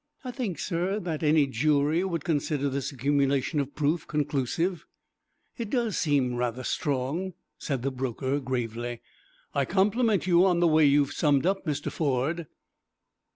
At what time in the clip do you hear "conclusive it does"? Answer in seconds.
4.07-5.95